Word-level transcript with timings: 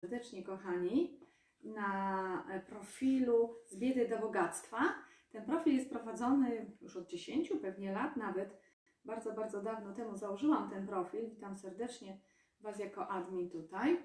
serdecznie, 0.00 0.42
kochani, 0.42 1.20
na 1.64 2.44
profilu 2.68 3.56
Z 3.66 3.78
biedy 3.78 4.08
do 4.08 4.18
bogactwa. 4.18 4.94
Ten 5.30 5.44
profil 5.44 5.74
jest 5.74 5.90
prowadzony 5.90 6.76
już 6.80 6.96
od 6.96 7.08
10 7.08 7.52
pewnie 7.62 7.92
lat 7.92 8.16
nawet. 8.16 8.60
Bardzo, 9.04 9.32
bardzo 9.32 9.62
dawno 9.62 9.94
temu 9.94 10.16
założyłam 10.16 10.70
ten 10.70 10.86
profil. 10.86 11.30
Witam 11.30 11.56
serdecznie 11.56 12.20
Was 12.60 12.78
jako 12.78 13.08
admin 13.08 13.50
tutaj. 13.50 14.02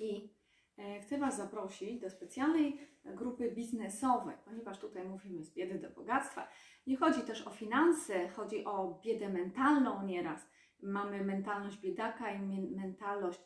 I 0.00 0.34
e, 0.78 1.00
chcę 1.00 1.18
Was 1.18 1.36
zaprosić 1.36 2.00
do 2.00 2.10
specjalnej 2.10 2.80
grupy 3.04 3.50
biznesowej, 3.50 4.36
ponieważ 4.44 4.78
tutaj 4.78 5.08
mówimy 5.08 5.44
z 5.44 5.54
biedy 5.54 5.78
do 5.78 5.90
bogactwa. 5.90 6.48
Nie 6.86 6.96
chodzi 6.96 7.20
też 7.20 7.46
o 7.46 7.50
finanse, 7.50 8.28
chodzi 8.28 8.64
o 8.64 9.00
biedę 9.04 9.28
mentalną 9.28 10.06
nieraz. 10.06 10.48
Mamy 10.82 11.24
mentalność 11.24 11.80
biedaka 11.80 12.32
i 12.32 12.70
mentalność 12.76 13.40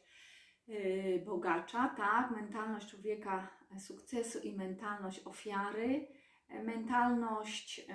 bogacza, 1.24 1.94
tak? 1.96 2.30
Mentalność 2.30 2.90
człowieka 2.90 3.58
sukcesu 3.78 4.38
i 4.38 4.52
mentalność 4.52 5.26
ofiary, 5.26 6.06
e, 6.48 6.62
mentalność 6.62 7.86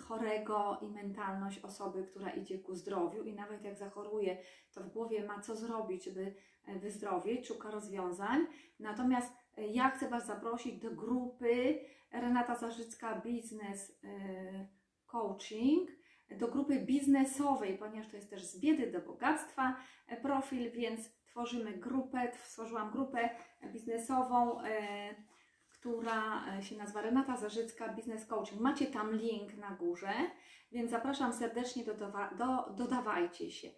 chorego 0.00 0.78
i 0.82 0.90
mentalność 0.90 1.58
osoby, 1.58 2.04
która 2.04 2.30
idzie 2.30 2.58
ku 2.58 2.74
zdrowiu 2.74 3.22
i 3.22 3.32
nawet 3.32 3.64
jak 3.64 3.76
zachoruje, 3.76 4.38
to 4.72 4.82
w 4.82 4.88
głowie 4.88 5.24
ma 5.26 5.40
co 5.40 5.56
zrobić, 5.56 6.04
żeby 6.04 6.34
e, 6.66 6.78
wyzdrowieć, 6.78 7.48
szuka 7.48 7.70
rozwiązań. 7.70 8.46
Natomiast 8.80 9.32
e, 9.56 9.66
ja 9.66 9.90
chcę 9.90 10.08
Was 10.08 10.26
zaprosić 10.26 10.80
do 10.80 10.90
grupy 10.90 11.78
Renata 12.12 12.54
Zarzycka 12.54 13.14
Business 13.14 14.00
Coaching, 15.06 15.90
do 16.30 16.48
grupy 16.48 16.80
biznesowej, 16.80 17.78
ponieważ 17.78 18.10
to 18.10 18.16
jest 18.16 18.30
też 18.30 18.44
z 18.44 18.60
biedy 18.60 18.92
do 18.92 19.00
bogactwa 19.00 19.76
profil, 20.22 20.70
więc 20.70 21.16
tworzymy 21.36 21.72
grupę, 21.72 22.32
stworzyłam 22.44 22.90
grupę 22.90 23.30
biznesową, 23.72 24.60
e, 24.62 25.14
która 25.68 26.44
e, 26.58 26.62
się 26.62 26.76
nazywa 26.76 27.02
Renata 27.02 27.36
Zarzycka 27.36 27.88
Business 27.88 28.26
Coaching. 28.26 28.60
Macie 28.60 28.86
tam 28.86 29.14
link 29.16 29.56
na 29.56 29.70
górze, 29.70 30.12
więc 30.72 30.90
zapraszam 30.90 31.32
serdecznie, 31.32 31.84
do, 31.84 31.94
do, 32.38 32.74
dodawajcie 32.76 33.50
się. 33.50 33.68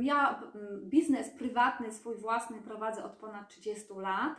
Ja 0.00 0.42
biznes 0.82 1.30
prywatny, 1.30 1.92
swój 1.92 2.16
własny 2.16 2.62
prowadzę 2.62 3.04
od 3.04 3.12
ponad 3.12 3.48
30 3.48 3.86
lat 3.96 4.36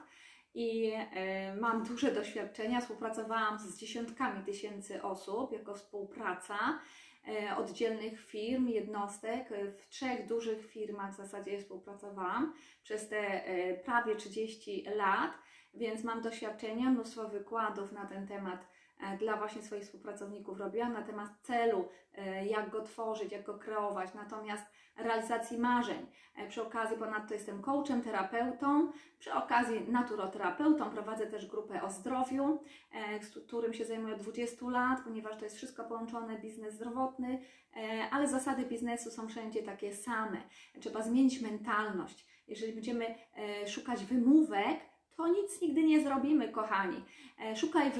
i 0.53 0.91
e, 0.93 1.55
mam 1.55 1.83
duże 1.83 2.11
doświadczenia. 2.11 2.81
Współpracowałam 2.81 3.59
z 3.59 3.77
dziesiątkami 3.77 4.45
tysięcy 4.45 5.03
osób 5.03 5.51
jako 5.51 5.73
współpraca 5.73 6.57
E, 6.57 7.10
oddzielnych 7.57 8.25
firm, 8.25 8.67
jednostek. 8.67 9.51
E, 9.51 9.71
w 9.71 9.87
trzech 9.89 10.27
dużych 10.27 10.65
firmach 10.71 11.13
w 11.13 11.17
zasadzie 11.17 11.59
współpracowałam 11.59 12.53
przez 12.83 13.09
te 13.09 13.45
e, 13.45 13.73
prawie 13.73 14.15
30 14.15 14.85
lat, 14.95 15.31
więc 15.73 16.03
mam 16.03 16.21
doświadczenia, 16.21 16.89
mnóstwo 16.89 17.29
wykładów 17.29 17.91
na 17.91 18.05
ten 18.05 18.27
temat 18.27 18.67
dla 19.19 19.37
właśnie 19.37 19.61
swoich 19.61 19.83
współpracowników 19.83 20.59
robiłam 20.59 20.93
na 20.93 21.01
temat 21.01 21.29
celu, 21.41 21.87
jak 22.49 22.69
go 22.69 22.81
tworzyć, 22.81 23.31
jak 23.31 23.43
go 23.43 23.57
kreować. 23.57 24.13
Natomiast 24.13 24.65
realizacji 24.97 25.57
marzeń. 25.57 26.07
E, 26.35 26.47
przy 26.47 26.61
okazji 26.61 26.97
ponadto 26.97 27.33
jestem 27.33 27.61
coachem, 27.61 28.01
terapeutą, 28.01 28.91
przy 29.19 29.33
okazji 29.33 29.91
naturoterapeutą 29.91 30.89
prowadzę 30.89 31.27
też 31.27 31.47
grupę 31.47 31.83
o 31.83 31.89
zdrowiu, 31.89 32.63
e, 32.91 33.19
którym 33.19 33.73
się 33.73 33.85
zajmuję 33.85 34.15
od 34.15 34.21
20 34.21 34.69
lat, 34.69 35.01
ponieważ 35.03 35.37
to 35.37 35.43
jest 35.43 35.57
wszystko 35.57 35.83
połączone, 35.83 36.39
biznes 36.39 36.73
zdrowotny, 36.73 37.41
e, 37.75 38.09
ale 38.11 38.27
zasady 38.27 38.65
biznesu 38.65 39.11
są 39.11 39.27
wszędzie 39.27 39.63
takie 39.63 39.93
same. 39.93 40.37
Trzeba 40.79 41.01
zmienić 41.01 41.41
mentalność. 41.41 42.25
Jeżeli 42.47 42.73
będziemy 42.73 43.15
szukać 43.67 44.05
wymówek, 44.05 44.79
to 45.15 45.27
nic 45.27 45.61
nigdy 45.61 45.83
nie 45.83 46.03
zrobimy, 46.03 46.49
kochani. 46.49 47.03
Szukaj, 47.55 47.91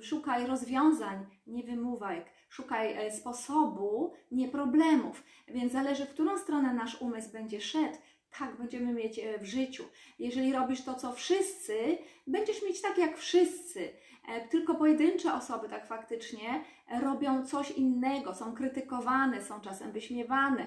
szukaj 0.00 0.46
rozwiązań, 0.46 1.26
nie 1.46 1.62
wymówek 1.62 2.26
szukaj 2.50 2.92
e, 2.92 3.12
sposobu, 3.12 4.12
nie 4.30 4.48
problemów. 4.48 5.24
Więc 5.48 5.72
zależy, 5.72 6.06
w 6.06 6.10
którą 6.10 6.38
stronę 6.38 6.74
nasz 6.74 7.02
umysł 7.02 7.32
będzie 7.32 7.60
szedł, 7.60 7.98
tak 8.38 8.56
będziemy 8.56 8.92
mieć 8.92 9.18
e, 9.18 9.38
w 9.38 9.44
życiu. 9.44 9.84
Jeżeli 10.18 10.52
robisz 10.52 10.82
to, 10.82 10.94
co 10.94 11.12
wszyscy, 11.12 11.98
będziesz 12.26 12.62
mieć 12.62 12.82
tak 12.82 12.98
jak 12.98 13.18
wszyscy. 13.18 13.88
E, 14.28 14.48
tylko 14.48 14.74
pojedyncze 14.74 15.34
osoby 15.34 15.68
tak 15.68 15.86
faktycznie 15.86 16.64
robią 17.00 17.46
coś 17.46 17.70
innego, 17.70 18.34
są 18.34 18.54
krytykowane, 18.54 19.42
są 19.42 19.60
czasem 19.60 19.92
wyśmiewane. 19.92 20.66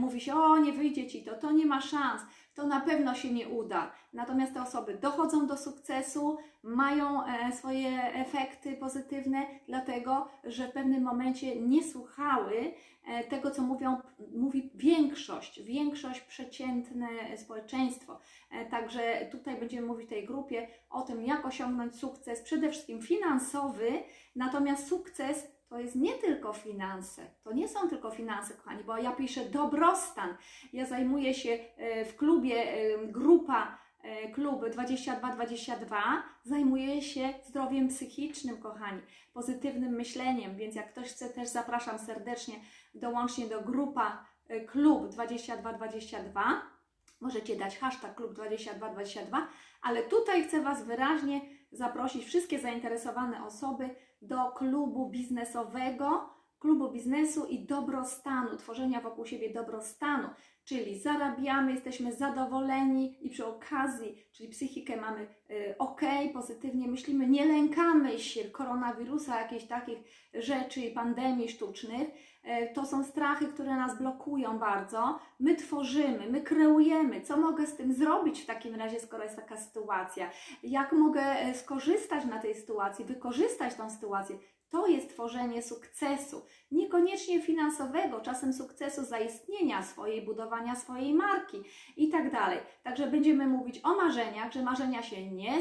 Mówi 0.00 0.20
się, 0.20 0.34
o 0.34 0.58
nie 0.58 0.72
wyjdzie 0.72 1.06
ci 1.06 1.24
to, 1.24 1.34
to 1.34 1.52
nie 1.52 1.66
ma 1.66 1.80
szans 1.80 2.22
to 2.54 2.66
na 2.66 2.80
pewno 2.80 3.14
się 3.14 3.32
nie 3.32 3.48
uda. 3.48 3.92
Natomiast 4.12 4.54
te 4.54 4.62
osoby 4.62 4.94
dochodzą 4.94 5.46
do 5.46 5.56
sukcesu, 5.56 6.38
mają 6.62 7.26
e, 7.26 7.52
swoje 7.52 8.14
efekty 8.14 8.76
pozytywne, 8.76 9.46
dlatego 9.66 10.28
że 10.44 10.68
w 10.68 10.72
pewnym 10.72 11.02
momencie 11.02 11.60
nie 11.60 11.82
słuchały 11.82 12.74
e, 13.06 13.24
tego, 13.24 13.50
co 13.50 13.62
mówią, 13.62 13.96
mówi 14.34 14.70
większość, 14.74 15.62
większość 15.62 16.20
przeciętne 16.20 17.08
społeczeństwo. 17.36 18.20
E, 18.50 18.66
także 18.66 19.28
tutaj 19.30 19.56
będziemy 19.56 19.86
mówić 19.86 20.06
w 20.06 20.10
tej 20.10 20.26
grupie 20.26 20.68
o 20.90 21.02
tym, 21.02 21.22
jak 21.22 21.46
osiągnąć 21.46 21.96
sukces, 21.96 22.42
przede 22.42 22.70
wszystkim 22.70 23.02
finansowy, 23.02 24.02
natomiast 24.36 24.88
sukces 24.88 25.59
to 25.70 25.78
jest 25.78 25.96
nie 25.96 26.12
tylko 26.12 26.52
finanse. 26.52 27.22
To 27.42 27.52
nie 27.52 27.68
są 27.68 27.88
tylko 27.88 28.10
finanse, 28.10 28.54
kochani, 28.54 28.84
bo 28.84 28.98
ja 28.98 29.12
piszę 29.12 29.44
dobrostan. 29.44 30.36
Ja 30.72 30.86
zajmuję 30.86 31.34
się 31.34 31.58
e, 31.76 32.04
w 32.04 32.16
klubie, 32.16 32.56
e, 32.56 33.06
grupa 33.06 33.78
e, 34.02 34.30
klub 34.30 34.68
2222 34.68 36.22
zajmuje 36.44 37.02
się 37.02 37.34
zdrowiem 37.44 37.88
psychicznym, 37.88 38.58
kochani, 38.58 39.00
pozytywnym 39.32 39.92
myśleniem, 39.92 40.56
więc 40.56 40.74
jak 40.74 40.92
ktoś 40.92 41.08
chce, 41.08 41.28
też 41.28 41.48
zapraszam 41.48 41.98
serdecznie, 41.98 42.54
dołącznie 42.94 43.46
do 43.46 43.60
grupa 43.60 44.26
klub 44.66 45.08
2222. 45.08 46.79
Możecie 47.20 47.56
dać 47.56 47.78
hashtag 47.78 48.14
klub 48.14 48.34
2222, 48.34 49.48
ale 49.82 50.02
tutaj 50.02 50.44
chcę 50.44 50.60
Was 50.62 50.84
wyraźnie 50.84 51.40
zaprosić 51.72 52.24
wszystkie 52.24 52.58
zainteresowane 52.58 53.44
osoby 53.44 53.90
do 54.22 54.50
klubu 54.50 55.10
biznesowego, 55.10 56.30
klubu 56.58 56.90
biznesu 56.90 57.46
i 57.46 57.66
dobrostanu, 57.66 58.56
tworzenia 58.56 59.00
wokół 59.00 59.26
siebie 59.26 59.52
dobrostanu, 59.52 60.28
czyli 60.64 60.98
zarabiamy, 60.98 61.72
jesteśmy 61.72 62.12
zadowoleni 62.12 63.26
i 63.26 63.30
przy 63.30 63.46
okazji, 63.46 64.24
czyli 64.32 64.48
psychikę 64.48 64.96
mamy 64.96 65.28
y, 65.50 65.74
ok, 65.78 66.00
pozytywnie 66.32 66.88
myślimy, 66.88 67.26
nie 67.26 67.46
lękamy 67.46 68.18
się 68.18 68.44
koronawirusa, 68.44 69.40
jakichś 69.40 69.64
takich 69.64 69.98
rzeczy 70.34 70.90
pandemii 70.94 71.48
sztucznych. 71.48 72.08
Y, 72.44 72.74
to 72.74 72.86
są 72.86 73.04
strachy, 73.04 73.46
które 73.46 73.76
nas 73.76 73.98
blokują 73.98 74.58
bardzo. 74.58 75.18
My 75.40 75.56
tworzymy, 75.56 76.30
my 76.30 76.40
kreujemy. 76.40 77.20
Co 77.20 77.36
mogę 77.36 77.66
z 77.66 77.76
tym 77.76 77.92
zrobić 77.92 78.42
w 78.42 78.46
takim 78.46 78.74
razie, 78.74 79.00
skoro 79.00 79.24
jest 79.24 79.36
taka 79.36 79.56
sytuacja? 79.56 80.30
Jak 80.62 80.92
mogę 80.92 81.48
y, 81.48 81.54
skorzystać 81.54 82.24
na 82.24 82.38
tej 82.38 82.54
sytuacji, 82.54 83.04
wykorzystać 83.04 83.74
tą 83.74 83.90
sytuację? 83.90 84.38
To 84.70 84.86
jest 84.86 85.10
tworzenie 85.10 85.62
sukcesu, 85.62 86.42
niekoniecznie 86.70 87.42
finansowego, 87.42 88.20
czasem 88.20 88.52
sukcesu 88.52 89.04
zaistnienia 89.04 89.82
swojej, 89.82 90.22
budowania 90.22 90.76
swojej 90.76 91.14
marki 91.14 91.56
i 91.96 92.08
tak 92.08 92.32
dalej. 92.32 92.58
Także 92.82 93.06
będziemy 93.06 93.46
mówić 93.46 93.80
o 93.84 93.94
marzeniach, 93.94 94.52
że 94.52 94.62
marzenia 94.62 95.02
się 95.02 95.30
nie, 95.30 95.58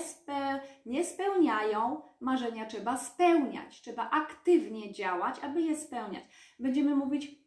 nie 0.85 1.05
spełniają, 1.05 2.01
marzenia 2.19 2.65
trzeba 2.65 2.97
spełniać, 2.97 3.81
trzeba 3.81 4.09
aktywnie 4.09 4.93
działać, 4.93 5.39
aby 5.43 5.61
je 5.61 5.75
spełniać. 5.75 6.23
Będziemy 6.59 6.95
mówić 6.95 7.38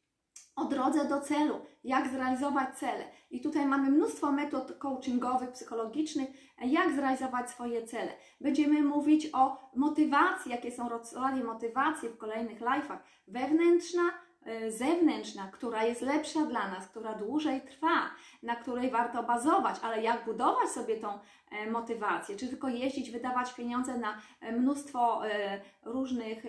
o 0.56 0.64
drodze 0.64 1.04
do 1.04 1.20
celu, 1.20 1.60
jak 1.84 2.08
zrealizować 2.08 2.78
cele. 2.78 3.04
I 3.30 3.40
tutaj 3.40 3.66
mamy 3.66 3.90
mnóstwo 3.90 4.32
metod 4.32 4.78
coachingowych, 4.78 5.52
psychologicznych, 5.52 6.28
jak 6.64 6.92
zrealizować 6.92 7.50
swoje 7.50 7.86
cele. 7.86 8.12
Będziemy 8.40 8.82
mówić 8.82 9.28
o 9.32 9.70
motywacji, 9.76 10.50
jakie 10.50 10.70
są 10.72 10.88
rodzaje 10.88 11.44
motywacji 11.44 12.08
w 12.08 12.18
kolejnych 12.18 12.60
live'ach. 12.60 12.98
Wewnętrzna, 13.28 14.02
y, 14.46 14.72
zewnętrzna, 14.72 15.48
która 15.52 15.84
jest 15.84 16.00
lepsza 16.02 16.46
dla 16.46 16.70
nas, 16.70 16.88
która 16.88 17.14
dłużej 17.14 17.60
trwa, 17.60 18.10
na 18.42 18.56
której 18.56 18.90
warto 18.90 19.22
bazować, 19.22 19.76
ale 19.82 20.02
jak 20.02 20.24
budować 20.24 20.68
sobie 20.68 20.96
tą 20.96 21.18
e, 21.50 21.70
motywację? 21.70 22.36
Czy 22.36 22.48
tylko 22.48 22.68
jeździć, 22.68 23.10
wydawać 23.10 23.54
pieniądze 23.54 23.98
na 23.98 24.18
e, 24.40 24.52
mnóstwo 24.52 25.26
e, 25.26 25.60
różnych 25.84 26.44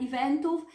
eventów 0.00 0.66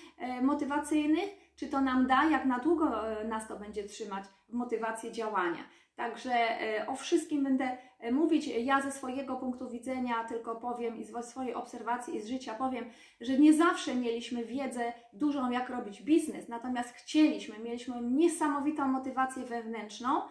motywacyjnych? 0.41 1.46
Czy 1.57 1.67
to 1.67 1.81
nam 1.81 2.07
da, 2.07 2.25
jak 2.25 2.45
na 2.45 2.59
długo 2.59 3.11
e, 3.11 3.27
nas 3.27 3.47
to 3.47 3.59
będzie 3.59 3.83
trzymać 3.83 4.25
w 4.49 4.53
motywacji 4.53 5.11
działania. 5.11 5.63
Także 5.95 6.33
e, 6.33 6.87
o 6.87 6.95
wszystkim 6.95 7.43
będę 7.43 7.77
e, 7.99 8.11
mówić. 8.11 8.47
Ja 8.47 8.81
ze 8.81 8.91
swojego 8.91 9.35
punktu 9.35 9.69
widzenia 9.69 10.23
tylko 10.23 10.55
powiem 10.55 10.97
i 10.97 11.03
z 11.03 11.25
swojej 11.25 11.53
obserwacji 11.53 12.15
i 12.15 12.21
z 12.21 12.27
życia 12.27 12.53
powiem, 12.53 12.85
że 13.21 13.39
nie 13.39 13.53
zawsze 13.53 13.95
mieliśmy 13.95 14.45
wiedzę 14.45 14.93
dużą, 15.13 15.51
jak 15.51 15.69
robić 15.69 16.01
biznes, 16.01 16.47
natomiast 16.47 16.89
chcieliśmy, 16.93 17.59
mieliśmy 17.59 18.01
niesamowitą 18.01 18.87
motywację 18.87 19.43
wewnętrzną 19.43 20.21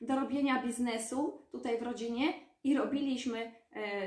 do 0.00 0.16
robienia 0.16 0.62
biznesu 0.62 1.42
tutaj 1.52 1.78
w 1.78 1.82
rodzinie 1.82 2.32
i 2.64 2.76
robiliśmy 2.76 3.52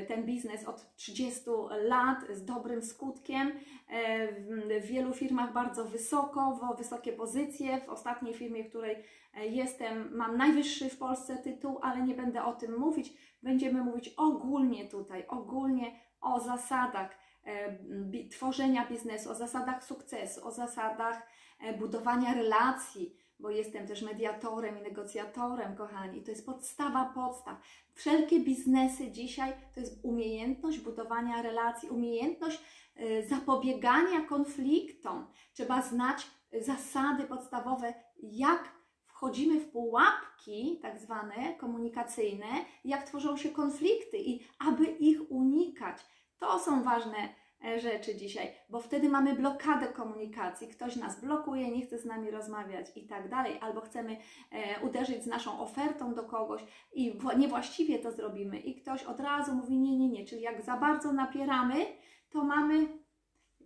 ten 0.07 0.25
biznes 0.25 0.66
od 0.66 0.95
30 0.95 1.42
lat 1.71 2.18
z 2.33 2.45
dobrym 2.45 2.83
skutkiem. 2.83 3.51
E, 3.89 4.81
w 4.81 4.86
wielu 4.86 5.13
firmach 5.13 5.54
bardzo 5.54 5.86
wysoko, 5.86 6.60
wysokie 6.77 7.13
pozycje. 7.13 7.81
W 7.81 7.89
ostatniej 7.89 8.33
firmie, 8.33 8.63
w 8.63 8.69
której 8.69 8.95
e, 9.33 9.48
jestem, 9.48 10.16
mam 10.16 10.38
najwyższy 10.38 10.89
w 10.89 10.98
Polsce 10.98 11.38
tytuł, 11.38 11.80
ale 11.81 12.01
nie 12.01 12.13
będę 12.16 12.44
o 12.44 12.54
tym 12.54 12.80
mówić. 12.80 13.13
Będziemy 13.44 13.83
mówić 13.83 14.10
ogólnie 14.18 14.89
tutaj, 14.89 15.25
ogólnie 15.27 16.00
o 16.21 16.39
zasadach 16.39 17.19
tworzenia 18.31 18.88
biznesu, 18.88 19.31
o 19.31 19.36
zasadach 19.36 19.83
sukcesu, 19.83 20.48
o 20.48 20.51
zasadach 20.51 21.27
budowania 21.80 22.33
relacji, 22.33 23.16
bo 23.40 23.50
jestem 23.50 23.88
też 23.88 24.02
mediatorem 24.02 24.80
i 24.80 24.82
negocjatorem, 24.82 25.76
kochani. 25.76 26.22
To 26.22 26.32
jest 26.32 26.46
podstawa 26.46 27.12
podstaw. 27.16 27.58
Wszelkie 27.94 28.40
biznesy 28.40 29.12
dzisiaj 29.12 29.54
to 29.74 29.80
jest 29.80 30.00
umiejętność 30.04 30.80
budowania 30.80 31.42
relacji, 31.42 31.90
umiejętność 31.90 32.62
y, 33.00 33.28
zapobiegania 33.28 34.22
konfliktom. 34.22 35.28
Trzeba 35.54 35.82
znać 35.82 36.28
zasady 36.62 37.24
podstawowe, 37.24 37.94
jak 38.24 38.80
wchodzimy 39.06 39.60
w 39.60 39.72
pułapki, 39.72 40.80
tak 40.82 41.00
zwane 41.00 41.54
komunikacyjne, 41.58 42.48
jak 42.86 43.04
tworzą 43.04 43.38
się 43.38 43.50
konflikty 43.50 44.18
i 44.18 44.40
aby 44.68 44.86
ich 44.86 45.32
unikać. 45.32 46.06
To 46.40 46.60
są 46.60 46.84
ważne 46.84 47.30
rzeczy 47.78 48.16
dzisiaj, 48.16 48.52
bo 48.70 48.80
wtedy 48.80 49.10
mamy 49.10 49.36
blokadę 49.36 49.88
komunikacji, 49.88 50.68
ktoś 50.68 50.96
nas 50.96 51.22
blokuje, 51.22 51.72
nie 51.72 51.86
chce 51.86 51.98
z 51.98 52.06
nami 52.06 52.32
rozmawiać 52.32 52.86
i 52.96 53.08
tak 53.08 53.30
dalej, 53.30 53.58
albo 53.62 53.82
chcemy 53.82 54.18
e, 54.52 54.80
uderzyć 54.82 55.24
z 55.24 55.28
naszą 55.28 55.60
ofertą 55.60 56.14
do 56.14 56.24
kogoś 56.24 56.62
i 56.94 57.20
niewłaściwie 57.38 58.00
to 58.00 58.12
zrobimy. 58.12 58.60
I 58.60 58.76
ktoś 58.76 59.04
od 59.04 59.20
razu 59.20 59.56
mówi 59.56 59.80
nie, 59.80 59.98
nie, 59.98 60.10
nie, 60.10 60.26
czyli 60.26 60.42
jak 60.42 60.62
za 60.62 60.78
bardzo 60.78 61.14
napieramy, 61.14 61.86
to 62.30 62.44
mamy, 62.44 62.88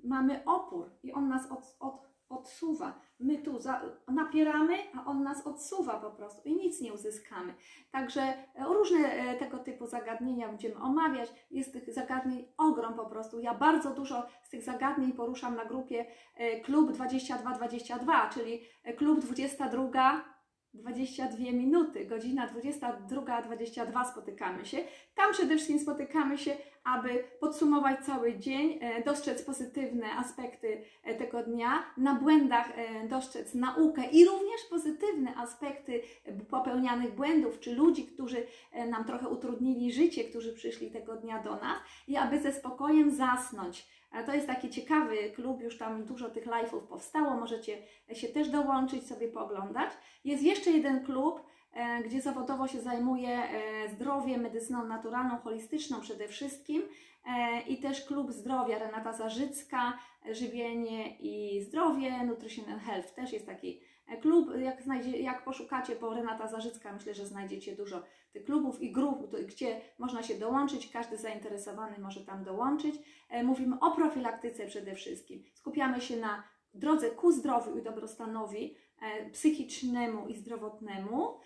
mamy 0.03 0.45
opór 0.45 0.91
i 1.03 1.13
on 1.13 1.27
nas 1.27 1.51
od, 1.51 1.75
od, 1.79 2.07
odsuwa. 2.29 3.01
My 3.23 3.37
tu 3.37 3.59
za, 3.59 3.81
napieramy, 4.07 4.77
a 4.95 5.05
on 5.05 5.23
nas 5.23 5.47
odsuwa 5.47 5.93
po 5.93 6.11
prostu 6.11 6.41
i 6.49 6.55
nic 6.55 6.81
nie 6.81 6.93
uzyskamy. 6.93 7.53
Także 7.91 8.21
e, 8.21 8.45
różne 8.65 8.99
e, 8.99 9.35
tego 9.35 9.59
typu 9.59 9.87
zagadnienia 9.87 10.47
będziemy 10.47 10.75
omawiać. 10.75 11.33
Jest 11.51 11.73
tych 11.73 11.93
zagadnień 11.93 12.45
ogrom 12.57 12.93
po 12.93 13.05
prostu. 13.05 13.39
Ja 13.39 13.53
bardzo 13.53 13.89
dużo 13.89 14.25
z 14.43 14.49
tych 14.49 14.63
zagadnień 14.63 15.11
poruszam 15.11 15.55
na 15.55 15.65
grupie 15.65 16.05
e, 16.35 16.59
Klub 16.59 16.91
2222, 16.91 18.29
czyli 18.29 18.61
Klub 18.97 19.19
22 19.19 20.32
22 20.73 21.51
minuty, 21.51 22.05
godzina 22.05 22.47
22.22 22.47 24.11
spotykamy 24.11 24.65
się. 24.65 24.77
Tam 25.15 25.33
przede 25.33 25.55
wszystkim 25.55 25.79
spotykamy 25.79 26.37
się, 26.37 26.55
aby 26.83 27.23
podsumować 27.39 28.05
cały 28.05 28.39
dzień, 28.39 28.79
e, 28.81 29.03
dostrzec 29.03 29.41
pozytywne 29.41 30.11
aspekty 30.11 30.81
e, 31.03 31.15
tego 31.15 31.43
dnia, 31.43 31.83
na 31.97 32.15
błędach 32.15 32.71
e, 32.75 33.07
dostrzec 33.07 33.55
naukę 33.55 34.05
i 34.11 34.25
również 34.25 34.61
pozytywne 34.69 35.35
aspekty 35.35 36.01
popełnianych 36.49 37.15
błędów, 37.15 37.59
czy 37.59 37.75
ludzi, 37.75 38.05
którzy 38.05 38.47
nam 38.89 39.05
trochę 39.05 39.29
utrudnili 39.29 39.93
życie, 39.93 40.23
którzy 40.23 40.53
przyszli 40.53 40.91
tego 40.91 41.15
dnia 41.15 41.43
do 41.43 41.55
nas 41.55 41.77
i 42.07 42.17
aby 42.17 42.39
ze 42.39 42.53
spokojem 42.53 43.11
zasnąć 43.11 43.87
to 44.25 44.33
jest 44.33 44.47
taki 44.47 44.69
ciekawy 44.69 45.31
klub, 45.35 45.61
już 45.61 45.77
tam 45.77 46.05
dużo 46.05 46.29
tych 46.29 46.45
live'ów 46.45 46.79
powstało, 46.79 47.37
możecie 47.37 47.77
się 48.13 48.27
też 48.27 48.49
dołączyć, 48.49 49.07
sobie 49.07 49.27
pooglądać. 49.27 49.91
Jest 50.25 50.43
jeszcze 50.43 50.71
jeden 50.71 51.05
klub, 51.05 51.41
e, 51.73 52.03
gdzie 52.03 52.21
zawodowo 52.21 52.67
się 52.67 52.81
zajmuję 52.81 53.29
e, 53.29 53.89
zdrowiem, 53.89 54.41
medycyną 54.41 54.85
naturalną, 54.85 55.37
holistyczną 55.37 56.01
przede 56.01 56.27
wszystkim 56.27 56.83
e, 57.25 57.61
i 57.61 57.77
też 57.77 58.05
klub 58.05 58.31
zdrowia 58.31 58.79
Renata 58.79 59.13
Zarzycka, 59.13 59.99
żywienie 60.31 61.17
i 61.19 61.61
zdrowie, 61.61 62.23
Nutrition 62.23 62.73
and 62.73 62.83
Health 62.83 63.13
też 63.13 63.33
jest 63.33 63.45
taki 63.45 63.79
klub, 64.21 64.49
jak, 64.57 64.81
znajdzie, 64.81 65.19
jak 65.19 65.43
poszukacie 65.43 65.95
po 65.95 66.13
Renata 66.13 66.47
Zarzycka, 66.47 66.93
myślę, 66.93 67.13
że 67.13 67.25
znajdziecie 67.25 67.75
dużo 67.75 68.03
tych 68.31 68.43
klubów 68.43 68.81
i 68.81 68.91
grup, 68.91 69.35
gdzie 69.47 69.81
można 69.99 70.23
się 70.23 70.35
dołączyć, 70.35 70.91
każdy 70.91 71.17
zainteresowany 71.17 71.99
może 71.99 72.25
tam 72.25 72.43
dołączyć. 72.43 72.95
E, 73.29 73.43
mówimy 73.43 73.79
o 73.79 73.91
profilaktyce 73.91 74.65
przede 74.65 74.95
wszystkim. 74.95 75.43
Skupiamy 75.53 76.01
się 76.01 76.17
na 76.17 76.43
drodze 76.73 77.11
ku 77.11 77.31
zdrowiu 77.31 77.77
i 77.77 77.83
dobrostanowi 77.83 78.75
e, 79.01 79.29
psychicznemu 79.29 80.27
i 80.27 80.35
zdrowotnemu, 80.35 81.29
e, 81.29 81.37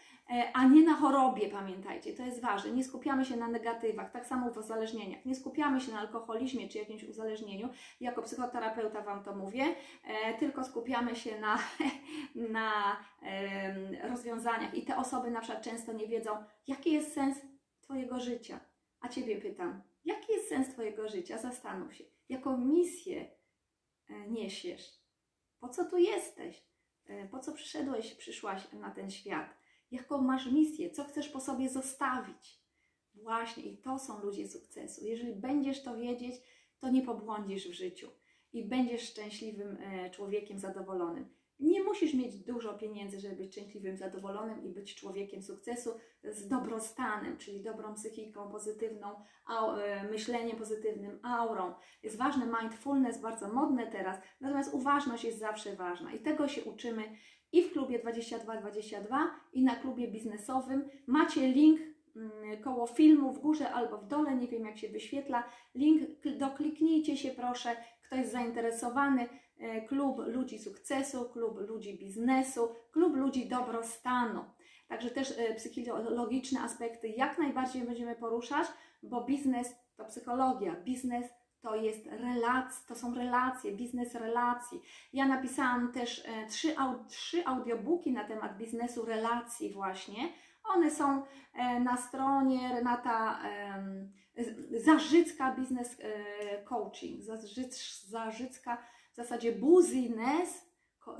a 0.53 0.67
nie 0.67 0.83
na 0.83 0.95
chorobie, 0.95 1.49
pamiętajcie, 1.49 2.13
to 2.13 2.25
jest 2.25 2.41
ważne. 2.41 2.71
Nie 2.71 2.83
skupiamy 2.83 3.25
się 3.25 3.37
na 3.37 3.47
negatywach, 3.47 4.11
tak 4.11 4.25
samo 4.25 4.51
w 4.51 4.57
uzależnieniach. 4.57 5.25
Nie 5.25 5.35
skupiamy 5.35 5.81
się 5.81 5.91
na 5.91 5.99
alkoholizmie 5.99 6.69
czy 6.69 6.77
jakimś 6.77 7.03
uzależnieniu. 7.03 7.69
Jako 7.99 8.21
psychoterapeuta 8.21 9.01
Wam 9.01 9.23
to 9.23 9.35
mówię, 9.35 9.65
tylko 10.39 10.63
skupiamy 10.63 11.15
się 11.15 11.39
na, 11.39 11.59
na 12.59 12.97
rozwiązaniach. 14.03 14.73
I 14.73 14.85
te 14.85 14.97
osoby 14.97 15.31
na 15.31 15.41
przykład 15.41 15.63
często 15.63 15.93
nie 15.93 16.07
wiedzą, 16.07 16.31
jaki 16.67 16.91
jest 16.91 17.13
sens 17.13 17.37
Twojego 17.81 18.19
życia. 18.19 18.59
A 19.01 19.07
Ciebie 19.07 19.41
pytam, 19.41 19.81
Jaki 20.07 20.31
jest 20.31 20.49
sens 20.49 20.69
Twojego 20.69 21.09
życia? 21.09 21.37
Zastanów 21.37 21.95
się. 21.95 22.03
Jaką 22.29 22.57
misję 22.57 23.31
e, 24.09 24.27
niesiesz? 24.27 25.01
Po 25.59 25.69
co 25.69 25.85
tu 25.85 25.97
jesteś? 25.97 26.63
E, 27.05 27.27
po 27.27 27.39
co 27.39 27.53
przyszedłeś, 27.53 28.13
przyszłaś 28.13 28.71
na 28.71 28.91
ten 28.91 29.11
świat? 29.11 29.57
Jaką 29.91 30.21
masz 30.21 30.51
misję? 30.51 30.89
Co 30.89 31.03
chcesz 31.03 31.29
po 31.29 31.39
sobie 31.39 31.69
zostawić? 31.69 32.61
Właśnie 33.13 33.63
i 33.63 33.77
to 33.77 33.99
są 33.99 34.21
ludzie 34.21 34.47
sukcesu. 34.47 35.05
Jeżeli 35.05 35.35
będziesz 35.35 35.83
to 35.83 35.97
wiedzieć, 35.97 36.35
to 36.79 36.89
nie 36.89 37.01
pobłądzisz 37.01 37.69
w 37.69 37.73
życiu 37.73 38.09
i 38.53 38.65
będziesz 38.65 39.01
szczęśliwym 39.01 39.77
e, 39.81 40.09
człowiekiem 40.09 40.59
zadowolonym. 40.59 41.36
Nie 41.59 41.83
musisz 41.83 42.13
mieć 42.13 42.35
dużo 42.35 42.73
pieniędzy, 42.73 43.19
żeby 43.19 43.35
być 43.35 43.51
szczęśliwym, 43.51 43.97
zadowolonym 43.97 44.63
i 44.63 44.69
być 44.69 44.95
człowiekiem 44.95 45.41
sukcesu 45.41 45.89
z 46.23 46.47
dobrostanem, 46.47 47.37
czyli 47.37 47.63
dobrą 47.63 47.93
psychiką 47.93 48.51
pozytywną, 48.51 49.07
e, 49.49 50.03
myśleniem 50.11 50.57
pozytywnym, 50.57 51.19
aurą. 51.23 51.73
Jest 52.03 52.17
ważne 52.17 52.45
mindfulness, 52.61 53.21
bardzo 53.21 53.53
modne 53.53 53.87
teraz, 53.87 54.17
natomiast 54.41 54.73
uważność 54.73 55.23
jest 55.23 55.39
zawsze 55.39 55.75
ważna 55.75 56.13
i 56.13 56.19
tego 56.19 56.47
się 56.47 56.63
uczymy 56.63 57.03
i 57.51 57.63
w 57.63 57.71
klubie 57.71 57.99
2222 57.99 59.39
i 59.53 59.63
na 59.63 59.75
klubie 59.75 60.07
biznesowym. 60.07 60.89
Macie 61.07 61.47
link 61.47 61.81
mm, 62.15 62.63
koło 62.63 62.87
filmu 62.87 63.33
w 63.33 63.39
górze 63.39 63.73
albo 63.73 63.97
w 63.97 64.07
dole, 64.07 64.35
nie 64.35 64.47
wiem 64.47 64.65
jak 64.65 64.77
się 64.77 64.89
wyświetla. 64.89 65.43
Link, 65.75 66.01
dokliknijcie 66.37 67.17
się 67.17 67.29
proszę, 67.31 67.75
ktoś 68.03 68.27
zainteresowany 68.27 69.27
E, 69.27 69.46
klub 69.87 70.19
ludzi 70.27 70.59
sukcesu, 70.59 71.29
klub 71.29 71.59
ludzi 71.69 71.97
biznesu, 71.97 72.69
klub 72.91 73.15
ludzi 73.15 73.47
dobrostanu. 73.47 74.45
Także 74.87 75.09
też 75.09 75.33
e, 75.37 75.55
psychologiczne 75.55 76.61
aspekty 76.61 77.07
jak 77.07 77.37
najbardziej 77.37 77.81
będziemy 77.81 78.15
poruszać, 78.15 78.67
bo 79.03 79.23
biznes 79.23 79.75
to 79.95 80.05
psychologia, 80.05 80.75
biznes 80.75 81.25
to 81.61 81.75
jest 81.75 82.05
relac, 82.07 82.85
to 82.85 82.95
są 82.95 83.15
relacje, 83.15 83.71
biznes 83.71 84.15
relacji. 84.15 84.81
Ja 85.13 85.27
napisałam 85.27 85.91
też 85.91 86.25
e, 86.25 86.47
trzy, 86.47 86.75
trzy 87.07 87.47
audiobooki 87.47 88.11
na 88.11 88.23
temat 88.23 88.57
biznesu 88.57 89.05
relacji 89.05 89.73
właśnie. 89.73 90.29
One 90.63 90.91
są 90.91 91.23
na 91.79 91.97
stronie 91.97 92.69
Renata 92.73 93.39
Zarzycka 94.71 95.55
Business 95.55 95.97
Coaching, 96.65 97.23
Zarzycka 98.07 98.77
w 99.17 99.19
zasadzie 99.19 99.51
buzines 99.51 100.67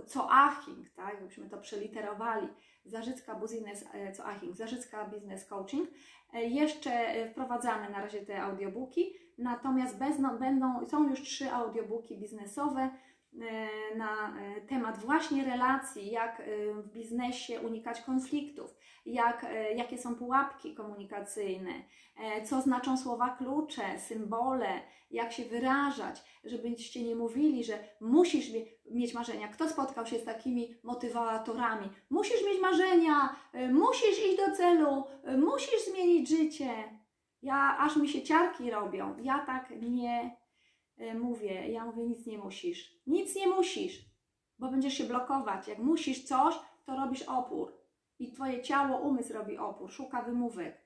co 0.06 0.32
aching, 0.32 0.89
tak, 0.89 1.13
jakbyśmy 1.13 1.50
to 1.50 1.58
przeliterowali, 1.58 2.48
Zarzycka 2.86 3.36
Buzines 3.36 3.86
e, 3.94 4.12
co 4.12 4.25
aching, 4.25 4.56
Zarzycka 4.56 5.06
Business 5.06 5.46
Coaching. 5.46 5.89
E, 6.34 6.44
jeszcze 6.44 6.92
e, 6.92 7.30
wprowadzamy 7.30 7.89
na 7.89 8.01
razie 8.01 8.25
te 8.25 8.42
audiobooki, 8.42 9.13
natomiast 9.38 9.98
bezno, 9.98 10.38
będą, 10.38 10.86
są 10.86 11.10
już 11.10 11.22
trzy 11.22 11.51
audiobooki 11.51 12.18
biznesowe 12.18 12.89
na 13.96 14.34
temat 14.70 14.98
właśnie 14.98 15.46
relacji, 15.46 16.12
jak 16.12 16.41
w 16.74 16.91
biznesie 16.91 17.62
unikać 17.62 18.01
konfliktów, 18.01 18.75
jak, 19.06 19.46
jakie 19.75 19.98
są 19.98 20.15
pułapki 20.15 20.75
komunikacyjne, 20.75 21.72
co 22.46 22.62
znaczą 22.62 22.98
słowa 22.98 23.29
klucze, 23.29 24.00
symbole, 24.00 24.82
jak 25.12 25.32
się 25.32 25.46
wyrażać, 25.46 26.24
żebyście 26.44 27.03
nie 27.03 27.15
mówili, 27.15 27.63
że 27.63 27.79
musisz 28.01 28.46
mieć 28.91 29.13
marzenia. 29.13 29.48
Kto 29.48 29.70
spotkał 29.70 30.06
się 30.06 30.20
z 30.20 30.25
takimi 30.25 30.75
motywatorami? 30.84 31.89
Musisz 32.10 32.46
mieć 32.46 32.62
marzenia, 32.62 33.36
musisz 33.72 34.25
iść 34.25 34.38
do 34.38 34.56
celu, 34.56 35.03
musisz 35.38 35.86
zmienić 35.91 36.29
życie. 36.29 36.70
Ja 37.41 37.77
aż 37.79 37.96
mi 37.96 38.10
się 38.10 38.22
ciarki 38.22 38.72
robią. 38.72 39.15
Ja 39.22 39.39
tak 39.39 39.74
nie 39.82 40.38
mówię. 41.20 41.68
Ja 41.72 41.86
mówię, 41.86 42.04
nic 42.04 42.25
nie 42.25 42.38
musisz. 42.38 43.01
Nic 43.08 43.36
nie 43.36 43.48
musisz, 43.48 44.06
bo 44.60 44.72
będziesz 44.72 44.94
się 44.94 45.04
blokować. 45.04 45.68
Jak 45.68 45.80
musisz 45.80 46.24
coś, 46.24 46.56
to 46.86 46.96
robisz 46.96 47.24
opór. 47.24 47.77
I 48.20 48.32
twoje 48.32 48.62
ciało, 48.62 49.00
umysł 49.00 49.34
robi 49.34 49.58
opór, 49.58 49.92
szuka 49.92 50.22
wymówek. 50.22 50.82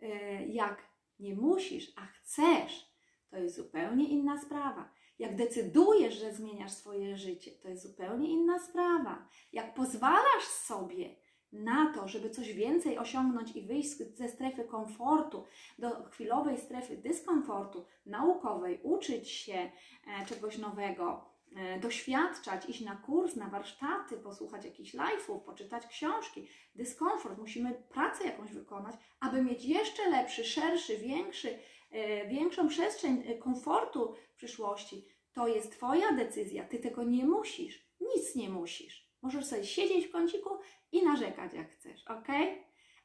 E, 0.00 0.46
jak 0.46 0.82
nie 1.18 1.34
musisz, 1.34 1.92
a 1.96 2.06
chcesz, 2.06 2.92
to 3.30 3.36
jest 3.36 3.56
zupełnie 3.56 4.08
inna 4.08 4.40
sprawa. 4.40 4.90
Jak 5.18 5.36
decydujesz, 5.36 6.14
że 6.14 6.34
zmieniasz 6.34 6.72
swoje 6.72 7.16
życie, 7.16 7.50
to 7.50 7.68
jest 7.68 7.82
zupełnie 7.82 8.30
inna 8.30 8.58
sprawa. 8.58 9.28
Jak 9.52 9.74
pozwalasz 9.74 10.44
sobie 10.44 11.16
na 11.52 11.92
to, 11.94 12.08
żeby 12.08 12.30
coś 12.30 12.52
więcej 12.52 12.98
osiągnąć 12.98 13.56
i 13.56 13.62
wyjść 13.62 13.96
ze 14.16 14.28
strefy 14.28 14.64
komfortu 14.64 15.44
do 15.78 16.04
chwilowej 16.04 16.58
strefy 16.58 16.96
dyskomfortu 16.96 17.84
naukowej, 18.06 18.80
uczyć 18.82 19.30
się 19.30 19.70
e, 20.06 20.26
czegoś 20.26 20.58
nowego, 20.58 21.24
e, 21.56 21.80
doświadczać, 21.80 22.68
iść 22.68 22.80
na 22.80 22.96
kurs, 22.96 23.36
na 23.36 23.48
warsztaty, 23.48 24.16
posłuchać 24.16 24.64
jakichś 24.64 24.94
live'ów, 24.94 25.40
poczytać 25.40 25.86
książki. 25.86 26.48
Dyskomfort, 26.74 27.38
musimy 27.38 27.74
pracę 27.88 28.24
jakąś 28.24 28.52
wykonać, 28.52 28.94
aby 29.20 29.42
mieć 29.42 29.64
jeszcze 29.64 30.10
lepszy, 30.10 30.44
szerszy, 30.44 30.96
większy, 30.96 31.58
e, 31.90 32.28
większą 32.28 32.68
przestrzeń 32.68 33.38
komfortu 33.38 34.14
w 34.32 34.36
przyszłości. 34.36 35.08
To 35.32 35.48
jest 35.48 35.72
Twoja 35.72 36.12
decyzja, 36.12 36.64
Ty 36.64 36.78
tego 36.78 37.02
nie 37.02 37.26
musisz, 37.26 37.86
nic 38.00 38.34
nie 38.34 38.50
musisz. 38.50 39.11
Możesz 39.22 39.44
sobie 39.44 39.64
siedzieć 39.64 40.06
w 40.06 40.12
kąciku 40.12 40.50
i 40.92 41.04
narzekać 41.04 41.54
jak 41.54 41.70
chcesz, 41.70 42.04
ok? 42.06 42.28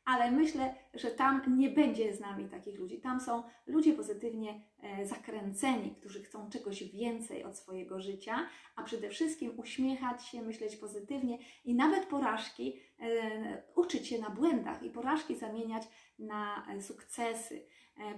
Ale 0.07 0.31
myślę, 0.31 0.75
że 0.93 1.11
tam 1.11 1.57
nie 1.57 1.69
będzie 1.69 2.13
z 2.13 2.19
nami 2.19 2.49
takich 2.49 2.79
ludzi. 2.79 3.01
Tam 3.01 3.19
są 3.19 3.43
ludzie 3.65 3.93
pozytywnie 3.93 4.61
e, 4.83 5.05
zakręceni, 5.05 5.95
którzy 5.95 6.23
chcą 6.23 6.49
czegoś 6.49 6.83
więcej 6.83 7.43
od 7.43 7.57
swojego 7.57 8.01
życia, 8.01 8.49
a 8.75 8.83
przede 8.83 9.09
wszystkim 9.09 9.59
uśmiechać 9.59 10.25
się, 10.25 10.41
myśleć 10.41 10.75
pozytywnie 10.75 11.37
i 11.65 11.75
nawet 11.75 12.05
porażki 12.05 12.79
e, 12.99 13.63
uczyć 13.75 14.07
się 14.07 14.19
na 14.19 14.29
błędach 14.29 14.83
i 14.83 14.89
porażki 14.89 15.35
zamieniać 15.35 15.83
na 16.19 16.67
e, 16.69 16.81
sukcesy. 16.81 17.65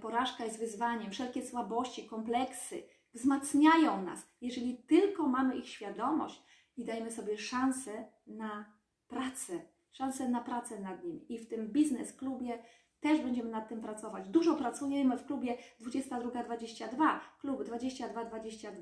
Porażka 0.02 0.46
jest 0.46 0.60
wyzwaniem, 0.60 1.12
wszelkie 1.12 1.48
słabości, 1.48 2.08
kompleksy 2.08 2.84
wzmacniają 3.14 4.04
nas. 4.04 4.28
Jeżeli 4.42 4.78
tylko 4.78 5.28
mamy 5.28 5.58
ich 5.58 5.70
świadomość 5.70 6.44
i 6.80 6.86
dajmy 6.86 7.12
sobie 7.12 7.38
szansę 7.38 8.06
na 8.28 8.66
pracę, 9.08 9.60
szansę 9.92 10.30
na 10.30 10.42
pracę 10.42 10.80
nad 10.80 11.04
nim. 11.04 11.28
I 11.30 11.38
w 11.38 11.48
tym 11.48 11.68
biznes 11.68 12.14
klubie 12.14 12.64
też 13.00 13.22
będziemy 13.22 13.50
nad 13.50 13.70
tym 13.70 13.82
pracować. 13.82 14.28
Dużo 14.28 14.56
pracujemy 14.56 15.18
w 15.18 15.26
klubie 15.26 15.58
22-22, 15.82 17.20
klub 17.40 17.64
22-22, 17.64 18.82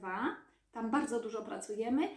tam 0.72 0.92
bardzo 0.92 1.20
dużo 1.20 1.42
pracujemy, 1.42 2.10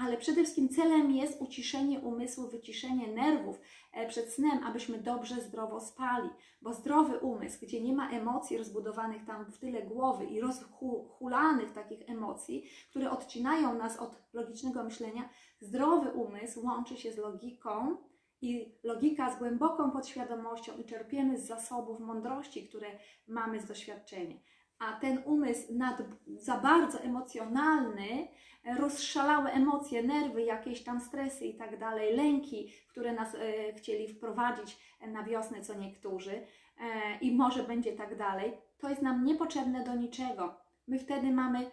ale 0.00 0.16
przede 0.16 0.42
wszystkim 0.42 0.68
celem 0.68 1.10
jest 1.10 1.40
uciszenie 1.40 2.00
umysłu, 2.00 2.48
wyciszenie 2.48 3.12
nerwów 3.12 3.60
e, 3.92 4.08
przed 4.08 4.32
snem, 4.32 4.64
abyśmy 4.64 4.98
dobrze, 4.98 5.40
zdrowo 5.40 5.80
spali. 5.80 6.30
Bo 6.62 6.74
zdrowy 6.74 7.18
umysł, 7.18 7.58
gdzie 7.62 7.80
nie 7.80 7.92
ma 7.92 8.10
emocji 8.10 8.58
rozbudowanych 8.58 9.24
tam 9.24 9.44
w 9.52 9.58
tyle 9.58 9.82
głowy 9.82 10.24
i 10.24 10.40
rozhulanych 10.40 11.72
takich 11.72 12.10
emocji, 12.10 12.70
które 12.90 13.10
odcinają 13.10 13.78
nas 13.78 13.96
od 13.96 14.22
logicznego 14.32 14.84
myślenia, 14.84 15.28
zdrowy 15.60 16.10
umysł 16.10 16.66
łączy 16.66 16.96
się 16.96 17.12
z 17.12 17.16
logiką 17.16 17.96
i 18.40 18.78
logika 18.82 19.36
z 19.36 19.38
głęboką 19.38 19.90
podświadomością 19.90 20.72
i 20.76 20.84
czerpiemy 20.84 21.38
z 21.38 21.46
zasobów 21.46 22.00
mądrości, 22.00 22.68
które 22.68 22.88
mamy 23.28 23.60
z 23.60 23.64
doświadczenia 23.64 24.36
a 24.78 24.92
ten 24.92 25.22
umysł 25.24 25.74
nad, 25.74 26.02
za 26.36 26.58
bardzo 26.58 27.00
emocjonalny, 27.00 28.28
rozszalałe 28.76 29.52
emocje, 29.52 30.02
nerwy, 30.02 30.42
jakieś 30.42 30.84
tam 30.84 31.00
stresy 31.00 31.46
i 31.46 31.54
tak 31.54 31.78
dalej, 31.78 32.16
lęki, 32.16 32.72
które 32.88 33.12
nas 33.12 33.34
e, 33.34 33.72
chcieli 33.72 34.08
wprowadzić 34.08 34.78
na 35.06 35.22
wiosnę, 35.22 35.62
co 35.62 35.74
niektórzy, 35.74 36.46
e, 36.80 37.18
i 37.20 37.36
może 37.36 37.62
będzie 37.62 37.92
tak 37.92 38.16
dalej, 38.16 38.52
to 38.78 38.88
jest 38.88 39.02
nam 39.02 39.24
niepotrzebne 39.24 39.84
do 39.84 39.94
niczego. 39.94 40.54
My 40.86 40.98
wtedy 40.98 41.30
mamy 41.30 41.70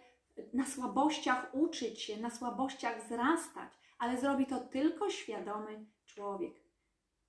na 0.52 0.66
słabościach 0.66 1.50
uczyć 1.52 2.02
się, 2.02 2.16
na 2.16 2.30
słabościach 2.30 3.04
wzrastać, 3.04 3.72
ale 3.98 4.18
zrobi 4.18 4.46
to 4.46 4.60
tylko 4.60 5.10
świadomy 5.10 5.86
człowiek. 6.04 6.54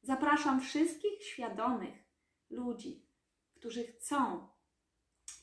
Zapraszam 0.01 0.61
wszystkich 0.61 1.23
świadomych 1.23 2.07
ludzi, 2.49 3.05
którzy 3.55 3.83
chcą 3.83 4.47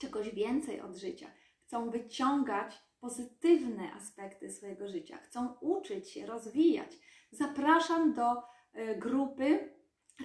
czegoś 0.04 0.30
więcej 0.30 0.80
od 0.80 0.96
życia, 0.96 1.30
chcą 1.62 1.90
wyciągać 1.90 2.82
pozytywne 3.00 3.92
aspekty 3.92 4.50
swojego 4.50 4.88
życia, 4.88 5.18
chcą 5.18 5.54
uczyć 5.60 6.10
się, 6.10 6.26
rozwijać. 6.26 6.96
Zapraszam 7.30 8.14
do 8.14 8.42
e, 8.72 8.96
grupy 8.96 9.74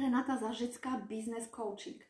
Renata 0.01 0.37
Zarzycka 0.37 1.07
Business 1.09 1.49
Coaching. 1.49 2.01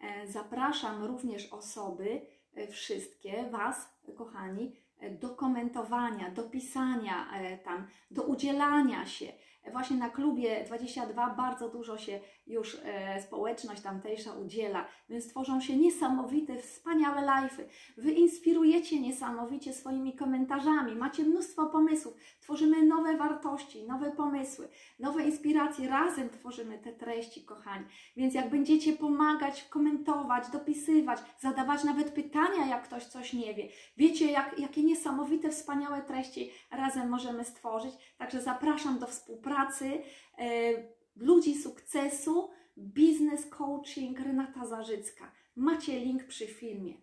E, 0.00 0.26
zapraszam 0.26 1.04
również 1.04 1.52
osoby, 1.52 2.26
e, 2.54 2.68
wszystkie 2.68 3.50
Was, 3.50 3.98
kochani, 4.16 4.76
do 5.20 5.30
komentowania, 5.30 6.30
do 6.30 6.42
pisania 6.42 7.26
tam, 7.64 7.86
do 8.10 8.22
udzielania 8.22 9.06
się 9.06 9.32
Właśnie 9.70 9.96
na 9.96 10.10
klubie 10.10 10.64
22 10.66 11.30
bardzo 11.34 11.68
dużo 11.68 11.98
się 11.98 12.20
już 12.46 12.76
e, 12.84 13.22
społeczność 13.22 13.82
tamtejsza 13.82 14.32
udziela, 14.32 14.86
więc 15.08 15.28
tworzą 15.28 15.60
się 15.60 15.76
niesamowite, 15.76 16.58
wspaniałe 16.58 17.20
live'y. 17.20 17.64
Wy 17.96 18.12
inspirujecie 18.12 19.00
niesamowicie 19.00 19.72
swoimi 19.72 20.16
komentarzami, 20.16 20.96
macie 20.96 21.24
mnóstwo 21.24 21.66
pomysłów, 21.66 22.14
tworzymy 22.40 22.82
nowe 22.86 23.16
wartości, 23.16 23.86
nowe 23.86 24.10
pomysły, 24.10 24.68
nowe 24.98 25.22
inspiracje, 25.22 25.88
razem 25.88 26.30
tworzymy 26.30 26.78
te 26.78 26.92
treści, 26.92 27.44
kochani. 27.44 27.84
Więc 28.16 28.34
jak 28.34 28.50
będziecie 28.50 28.92
pomagać, 28.92 29.62
komentować, 29.62 30.50
dopisywać, 30.50 31.18
zadawać 31.40 31.84
nawet 31.84 32.10
pytania, 32.10 32.66
jak 32.66 32.82
ktoś 32.82 33.04
coś 33.04 33.32
nie 33.32 33.54
wie, 33.54 33.68
wiecie, 33.96 34.30
jak, 34.30 34.58
jakie 34.58 34.82
niesamowite, 34.82 35.50
wspaniałe 35.50 36.02
treści 36.02 36.50
razem 36.70 37.08
możemy 37.08 37.44
stworzyć. 37.44 37.94
Także 38.18 38.42
zapraszam 38.42 38.98
do 38.98 39.06
współpracy 39.06 40.02
e, 40.38 40.72
ludzi 41.16 41.54
sukcesu, 41.54 42.50
biznes 42.78 43.46
coaching 43.46 44.20
Renata 44.20 44.66
Zarzycka. 44.66 45.32
Macie 45.56 46.00
link 46.00 46.24
przy 46.24 46.46
filmie. 46.46 46.94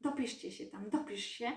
Dopiszcie 0.00 0.52
się 0.52 0.66
tam, 0.66 0.90
dopisz 0.90 1.24
się 1.24 1.52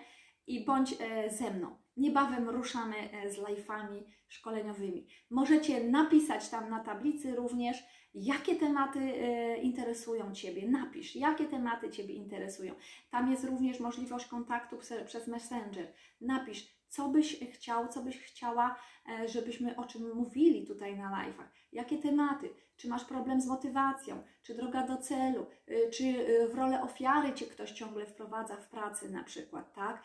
i 0.48 0.66
bądź 0.66 0.96
e, 1.00 1.30
ze 1.30 1.52
mną. 1.52 1.78
Niebawem 1.98 2.50
ruszamy 2.50 2.96
e, 3.12 3.32
z 3.32 3.38
live'ami 3.38 4.04
szkoleniowymi. 4.28 5.08
Możecie 5.30 5.84
napisać 5.84 6.50
tam 6.50 6.70
na 6.70 6.80
tablicy 6.80 7.36
również, 7.36 7.84
jakie 8.14 8.56
tematy 8.56 9.00
e, 9.00 9.58
interesują 9.58 10.34
Ciebie. 10.34 10.70
Napisz, 10.70 11.16
jakie 11.16 11.46
tematy 11.46 11.90
Ciebie 11.90 12.14
interesują. 12.14 12.76
Tam 13.10 13.32
jest 13.32 13.44
również 13.44 13.80
możliwość 13.80 14.26
kontaktu 14.26 14.78
przez 15.06 15.28
Messenger. 15.28 15.94
Napisz, 16.22 16.77
co 16.90 17.10
byś 17.10 17.40
chciał, 17.40 17.88
co 17.88 18.04
byś 18.04 18.18
chciała, 18.18 18.76
e, 19.10 19.28
żebyśmy 19.28 19.76
o 19.76 19.86
czym 19.86 20.16
mówili 20.16 20.68
tutaj 20.68 20.98
na 20.98 21.12
live'ach. 21.12 21.48
Jakie 21.72 21.98
tematy? 21.98 22.50
Czy 22.78 22.90
masz 22.90 23.06
problem 23.06 23.42
z 23.42 23.48
motywacją? 23.48 24.24
Czy 24.44 24.56
droga 24.56 24.88
do 24.88 24.98
celu? 24.98 25.46
E, 25.68 25.90
czy 25.90 26.04
e, 26.04 26.48
w 26.48 26.56
rolę 26.56 26.82
ofiary 26.82 27.34
Cię 27.34 27.46
ktoś 27.46 27.72
ciągle 27.72 28.06
wprowadza 28.06 28.56
w 28.56 28.68
pracy 28.68 29.10
na 29.10 29.24
przykład, 29.24 29.74
tak? 29.74 30.04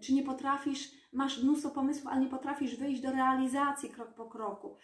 Czy 0.00 0.14
nie 0.14 0.22
potrafisz, 0.22 0.90
masz 1.12 1.42
mnóstwo 1.42 1.70
pomysłów, 1.70 2.06
ale 2.06 2.20
nie 2.20 2.28
potrafisz 2.28 2.76
wyjść 2.76 3.02
do 3.02 3.10
realizacji 3.10 3.90
krok 3.90 4.14
po 4.14 4.26
kroku 4.26 4.76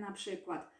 na 0.00 0.12
przykład? 0.12 0.70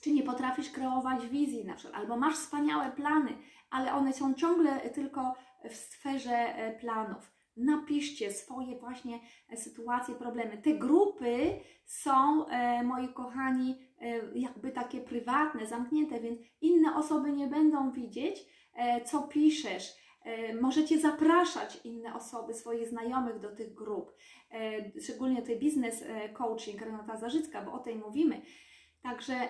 Czy 0.00 0.12
nie 0.12 0.22
potrafisz 0.22 0.70
kreować 0.70 1.26
wizji 1.26 1.64
na 1.64 1.74
przykład? 1.74 2.00
Albo 2.00 2.16
masz 2.16 2.34
wspaniałe 2.34 2.92
plany, 2.92 3.38
ale 3.70 3.92
one 3.92 4.12
są 4.12 4.34
ciągle 4.34 4.80
tylko 4.80 5.34
w 5.70 5.74
sferze 5.74 6.54
planów 6.80 7.39
napiszcie 7.60 8.32
swoje 8.32 8.78
właśnie 8.78 9.20
e, 9.48 9.56
sytuacje, 9.56 10.14
problemy. 10.14 10.58
Te 10.58 10.74
grupy 10.74 11.60
są, 11.84 12.46
e, 12.46 12.82
moi 12.82 13.08
kochani, 13.08 13.76
e, 14.00 14.38
jakby 14.38 14.70
takie 14.70 15.00
prywatne, 15.00 15.66
zamknięte, 15.66 16.20
więc 16.20 16.40
inne 16.60 16.96
osoby 16.96 17.32
nie 17.32 17.46
będą 17.46 17.92
widzieć, 17.92 18.60
co 19.04 19.22
piszesz. 19.22 20.00
Możecie 20.60 21.00
zapraszać 21.00 21.80
inne 21.84 22.14
osoby, 22.14 22.54
swoich 22.54 22.88
znajomych 22.88 23.40
do 23.40 23.56
tych 23.56 23.74
grup, 23.74 24.12
szczególnie 25.02 25.40
tutaj 25.40 25.58
biznes 25.58 26.04
coaching 26.32 26.80
Renata 26.80 27.16
Zarzycka, 27.16 27.62
bo 27.62 27.72
o 27.72 27.78
tej 27.78 27.96
mówimy. 27.96 28.42
Także 29.02 29.48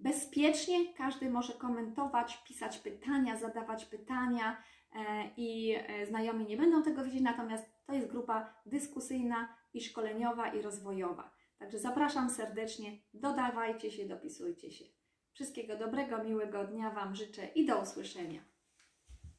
bezpiecznie 0.00 0.94
każdy 0.94 1.30
może 1.30 1.52
komentować, 1.52 2.42
pisać 2.48 2.78
pytania, 2.78 3.36
zadawać 3.36 3.84
pytania. 3.84 4.62
E, 4.94 5.30
i 5.36 5.74
e, 5.74 6.06
znajomi 6.06 6.46
nie 6.46 6.56
będą 6.56 6.82
tego 6.82 7.04
widzieć, 7.04 7.22
natomiast 7.22 7.64
to 7.86 7.92
jest 7.92 8.08
grupa 8.08 8.54
dyskusyjna 8.66 9.56
i 9.74 9.80
szkoleniowa 9.80 10.54
i 10.54 10.62
rozwojowa. 10.62 11.34
Także 11.58 11.78
zapraszam 11.78 12.30
serdecznie, 12.30 12.98
dodawajcie 13.14 13.90
się, 13.90 14.06
dopisujcie 14.08 14.72
się. 14.72 14.84
Wszystkiego 15.32 15.76
dobrego, 15.76 16.24
miłego 16.24 16.64
dnia 16.64 16.90
Wam 16.90 17.14
życzę 17.14 17.46
i 17.46 17.66
do 17.66 17.80
usłyszenia. 17.82 18.44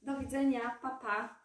Do 0.02 0.20
widzenia, 0.20 0.80
papa. 0.82 1.00
Pa. 1.00 1.43